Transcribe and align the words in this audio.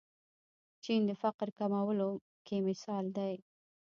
چین 0.83 1.01
د 1.09 1.11
فقر 1.21 1.47
کمولو 1.59 2.09
کې 2.45 2.57
مثال 2.67 3.05
دی. 3.17 3.33